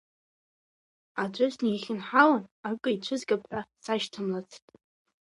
Аӡәы 1.23 1.47
снихьынҳалан 1.53 2.43
акы 2.69 2.89
ицәызгап 2.95 3.43
ҳәа 3.49 3.61
сашьҭамлацт. 3.83 4.63